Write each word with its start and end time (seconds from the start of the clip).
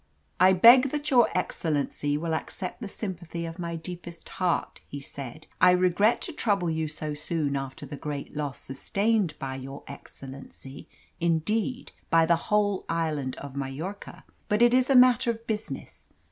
"I 0.39 0.53
beg 0.53 0.89
that 0.89 1.11
your 1.11 1.29
excellency 1.37 2.17
will 2.17 2.33
accept 2.33 2.81
the 2.81 2.87
sympathy 2.87 3.45
of 3.45 3.59
my 3.59 3.75
deepest 3.75 4.29
heart," 4.29 4.81
he 4.87 4.99
said. 4.99 5.45
"I 5.61 5.69
regret 5.69 6.21
to 6.21 6.33
trouble 6.33 6.71
you 6.71 6.87
so 6.87 7.13
soon 7.13 7.55
after 7.55 7.85
the 7.85 7.97
great 7.97 8.35
loss 8.35 8.57
sustained 8.57 9.35
by 9.37 9.57
your 9.57 9.83
excellency, 9.85 10.89
indeed, 11.19 11.91
by 12.09 12.25
the 12.25 12.35
whole 12.49 12.83
island 12.89 13.35
of 13.35 13.55
Majorca. 13.55 14.23
But 14.49 14.63
it 14.63 14.73
is 14.73 14.89
a 14.89 14.95
matter 14.95 15.29
of 15.29 15.45
business. 15.45 16.11